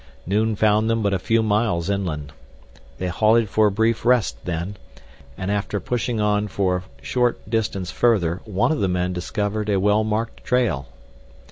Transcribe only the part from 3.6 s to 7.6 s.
a brief rest then, and after pushing on for a short